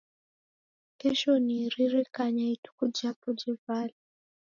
Kesho 0.99 1.33
niaririkanya 1.45 2.43
ituku 2.55 2.83
japo 2.97 3.27
jevalwa 3.39 3.99